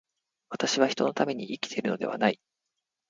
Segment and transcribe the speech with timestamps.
[0.49, 2.39] 私は人のために生きているのではない。